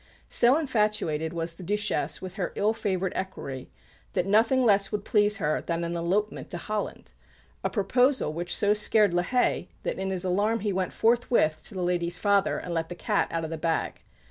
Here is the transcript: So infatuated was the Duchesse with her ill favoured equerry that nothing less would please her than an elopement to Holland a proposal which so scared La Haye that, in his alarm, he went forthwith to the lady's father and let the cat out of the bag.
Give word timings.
So 0.29 0.57
infatuated 0.57 1.31
was 1.31 1.53
the 1.53 1.61
Duchesse 1.63 2.23
with 2.23 2.33
her 2.33 2.53
ill 2.55 2.73
favoured 2.73 3.13
equerry 3.15 3.69
that 4.13 4.25
nothing 4.25 4.65
less 4.65 4.91
would 4.91 5.05
please 5.05 5.37
her 5.37 5.61
than 5.61 5.83
an 5.83 5.95
elopement 5.95 6.49
to 6.49 6.57
Holland 6.57 7.11
a 7.63 7.69
proposal 7.69 8.33
which 8.33 8.55
so 8.55 8.73
scared 8.73 9.13
La 9.13 9.21
Haye 9.21 9.69
that, 9.83 9.99
in 9.99 10.09
his 10.09 10.23
alarm, 10.23 10.61
he 10.61 10.73
went 10.73 10.91
forthwith 10.91 11.61
to 11.65 11.75
the 11.75 11.83
lady's 11.83 12.17
father 12.17 12.57
and 12.57 12.73
let 12.73 12.89
the 12.89 12.95
cat 12.95 13.27
out 13.29 13.43
of 13.43 13.51
the 13.51 13.59
bag. 13.59 14.01